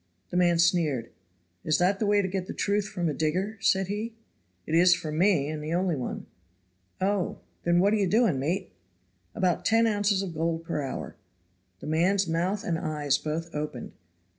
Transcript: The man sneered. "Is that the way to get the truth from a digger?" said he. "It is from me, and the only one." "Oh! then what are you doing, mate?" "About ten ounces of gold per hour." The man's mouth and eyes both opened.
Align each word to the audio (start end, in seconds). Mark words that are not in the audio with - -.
The 0.31 0.35
man 0.37 0.57
sneered. 0.57 1.11
"Is 1.63 1.77
that 1.77 1.99
the 1.99 2.07
way 2.07 2.23
to 2.23 2.27
get 2.27 2.47
the 2.47 2.55
truth 2.55 2.87
from 2.89 3.07
a 3.07 3.13
digger?" 3.13 3.59
said 3.61 3.85
he. 3.85 4.15
"It 4.65 4.73
is 4.73 4.95
from 4.95 5.19
me, 5.19 5.47
and 5.47 5.63
the 5.63 5.75
only 5.75 5.95
one." 5.95 6.25
"Oh! 6.99 7.37
then 7.65 7.79
what 7.79 7.93
are 7.93 7.97
you 7.97 8.07
doing, 8.07 8.39
mate?" 8.39 8.71
"About 9.35 9.63
ten 9.63 9.85
ounces 9.85 10.23
of 10.23 10.33
gold 10.33 10.63
per 10.63 10.81
hour." 10.81 11.17
The 11.81 11.85
man's 11.85 12.27
mouth 12.27 12.63
and 12.63 12.79
eyes 12.79 13.19
both 13.19 13.53
opened. 13.53 13.91